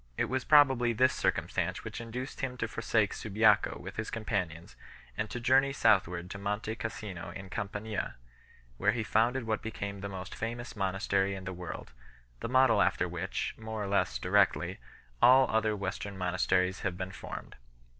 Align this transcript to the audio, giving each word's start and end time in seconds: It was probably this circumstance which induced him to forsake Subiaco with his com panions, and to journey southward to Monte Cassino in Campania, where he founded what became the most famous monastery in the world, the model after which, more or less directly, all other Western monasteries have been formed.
It 0.17 0.25
was 0.25 0.43
probably 0.43 0.93
this 0.93 1.13
circumstance 1.13 1.83
which 1.83 2.01
induced 2.01 2.41
him 2.41 2.57
to 2.57 2.67
forsake 2.67 3.13
Subiaco 3.13 3.77
with 3.79 3.97
his 3.97 4.09
com 4.09 4.25
panions, 4.25 4.73
and 5.15 5.29
to 5.29 5.39
journey 5.39 5.71
southward 5.71 6.31
to 6.31 6.39
Monte 6.39 6.73
Cassino 6.77 7.29
in 7.29 7.51
Campania, 7.51 8.15
where 8.79 8.93
he 8.93 9.03
founded 9.03 9.43
what 9.43 9.61
became 9.61 9.99
the 9.99 10.09
most 10.09 10.33
famous 10.33 10.75
monastery 10.75 11.35
in 11.35 11.43
the 11.43 11.53
world, 11.53 11.91
the 12.39 12.49
model 12.49 12.81
after 12.81 13.07
which, 13.07 13.53
more 13.59 13.83
or 13.83 13.87
less 13.87 14.17
directly, 14.17 14.79
all 15.21 15.47
other 15.51 15.75
Western 15.75 16.17
monasteries 16.17 16.79
have 16.79 16.97
been 16.97 17.11
formed. 17.11 17.55